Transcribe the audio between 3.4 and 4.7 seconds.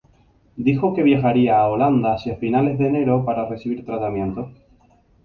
recibir tratamiento.